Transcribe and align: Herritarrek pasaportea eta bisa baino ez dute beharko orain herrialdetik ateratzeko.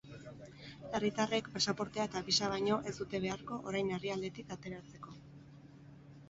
Herritarrek 0.99 1.49
pasaportea 1.57 2.05
eta 2.09 2.21
bisa 2.29 2.49
baino 2.53 2.79
ez 2.93 2.95
dute 3.01 3.21
beharko 3.27 3.59
orain 3.73 3.93
herrialdetik 3.99 4.57
ateratzeko. 4.57 5.15